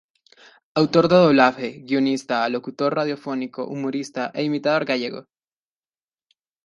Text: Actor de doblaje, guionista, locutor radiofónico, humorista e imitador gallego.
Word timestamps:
Actor 0.81 1.07
de 1.09 1.17
doblaje, 1.23 1.67
guionista, 1.87 2.49
locutor 2.49 2.91
radiofónico, 2.95 3.67
humorista 3.67 4.31
e 4.33 4.41
imitador 4.43 4.83
gallego. 4.85 5.21